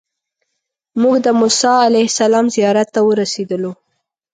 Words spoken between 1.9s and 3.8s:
السلام زیارت ته ورسېدلو.